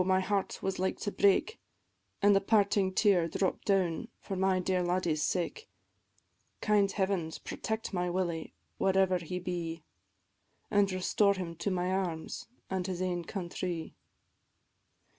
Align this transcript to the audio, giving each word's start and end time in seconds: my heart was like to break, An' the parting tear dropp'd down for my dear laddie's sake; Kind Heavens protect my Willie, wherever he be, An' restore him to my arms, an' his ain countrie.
my 0.03 0.19
heart 0.19 0.63
was 0.63 0.79
like 0.79 0.97
to 0.99 1.11
break, 1.11 1.59
An' 2.23 2.33
the 2.33 2.41
parting 2.41 2.91
tear 2.91 3.27
dropp'd 3.29 3.65
down 3.65 4.07
for 4.19 4.35
my 4.35 4.59
dear 4.59 4.81
laddie's 4.81 5.21
sake; 5.21 5.69
Kind 6.59 6.93
Heavens 6.93 7.37
protect 7.37 7.93
my 7.93 8.09
Willie, 8.09 8.55
wherever 8.79 9.19
he 9.19 9.37
be, 9.37 9.83
An' 10.71 10.87
restore 10.87 11.35
him 11.35 11.55
to 11.57 11.69
my 11.69 11.91
arms, 11.91 12.47
an' 12.67 12.85
his 12.85 12.99
ain 12.99 13.25
countrie. 13.25 13.93